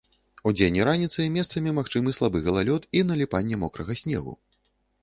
Удзень 0.51 0.79
і 0.79 0.85
раніцай 0.87 1.27
месцамі 1.35 1.75
магчымы 1.81 2.15
слабы 2.19 2.43
галалёд 2.49 2.89
і 2.99 3.05
наліпанне 3.13 3.55
мокрага 3.67 4.01
снегу. 4.03 4.33